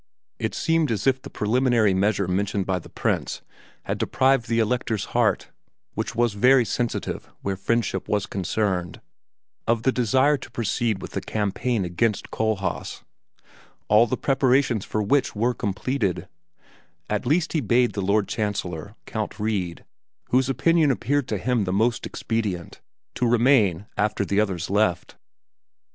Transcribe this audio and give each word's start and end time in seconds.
It 0.39 0.55
seemed 0.55 0.89
as 0.89 1.05
if 1.05 1.21
the 1.21 1.29
preliminary 1.29 1.93
measure 1.93 2.27
mentioned 2.27 2.65
by 2.65 2.79
the 2.79 2.89
Prince 2.89 3.43
had 3.83 3.99
deprived 3.99 4.47
the 4.49 4.57
Elector's 4.57 5.05
heart, 5.13 5.51
which 5.93 6.15
was 6.15 6.33
very 6.33 6.65
sensitive 6.65 7.29
where 7.43 7.55
friendship 7.55 8.07
was 8.07 8.25
concerned, 8.25 8.99
of 9.67 9.83
the 9.83 9.91
desire 9.91 10.37
to 10.37 10.49
proceed 10.49 11.03
with 11.03 11.11
the 11.11 11.21
campaign 11.21 11.85
against 11.85 12.31
Kohlhaas, 12.31 13.03
all 13.89 14.07
the 14.07 14.17
preparations 14.17 14.85
for 14.85 15.03
which 15.03 15.35
were 15.35 15.53
completed; 15.53 16.27
at 17.07 17.27
least 17.27 17.53
he 17.53 17.61
bade 17.61 17.93
the 17.93 18.01
Lord 18.01 18.27
Chancellor, 18.27 18.95
Count 19.05 19.33
Wrede, 19.33 19.83
whose 20.31 20.49
opinion 20.49 20.89
appeared 20.89 21.27
to 21.27 21.37
him 21.37 21.65
the 21.65 21.71
most 21.71 22.07
expedient, 22.07 22.81
to 23.13 23.27
remain 23.29 23.85
after 23.95 24.25
the 24.25 24.39
others 24.39 24.67
left. 24.67 25.15